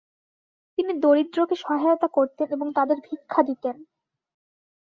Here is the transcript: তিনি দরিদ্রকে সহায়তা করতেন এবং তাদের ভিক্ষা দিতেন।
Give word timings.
তিনি 0.77 0.91
দরিদ্রকে 0.99 1.55
সহায়তা 1.55 2.07
করতেন 2.07 2.47
এবং 2.51 2.67
তাদের 2.77 2.97
ভিক্ষা 3.07 3.41
দিতেন। 3.43 3.75